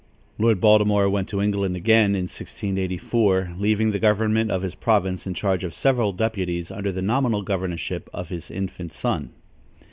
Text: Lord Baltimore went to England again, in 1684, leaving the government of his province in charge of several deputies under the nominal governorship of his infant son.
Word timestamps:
Lord 0.39 0.59
Baltimore 0.59 1.07
went 1.11 1.29
to 1.29 1.39
England 1.43 1.75
again, 1.75 2.15
in 2.15 2.23
1684, 2.23 3.51
leaving 3.59 3.91
the 3.91 3.99
government 3.99 4.49
of 4.49 4.63
his 4.63 4.73
province 4.73 5.27
in 5.27 5.35
charge 5.35 5.63
of 5.63 5.75
several 5.75 6.11
deputies 6.11 6.71
under 6.71 6.91
the 6.91 7.03
nominal 7.03 7.43
governorship 7.43 8.09
of 8.11 8.29
his 8.29 8.49
infant 8.49 8.93
son. 8.93 9.29